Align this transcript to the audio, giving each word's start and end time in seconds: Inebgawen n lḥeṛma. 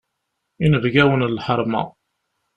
Inebgawen 0.65 1.25
n 1.29 1.31
lḥeṛma. 1.37 1.81